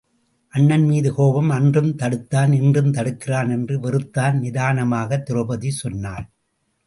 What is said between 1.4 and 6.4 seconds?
அன்றும் தடுத்தான் இன்றும் தடுக்கிறான் என்று வெறுத்தான் நிதானமாகத் திரெளபதி சொன்னாள்.